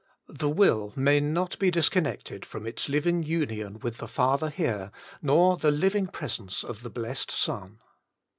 [0.25, 0.37] 7.
[0.39, 4.89] The will may not be disconnected from its living union with the Father here,
[5.21, 7.77] nor the living presence of the Blessed Son.